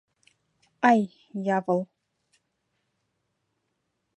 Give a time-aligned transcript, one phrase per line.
[0.89, 1.01] Ай,
[1.57, 1.81] явыл!